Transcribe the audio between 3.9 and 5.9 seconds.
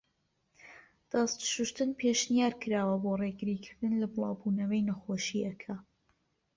لە بڵاو بوونەوەی نەخۆشیەکە.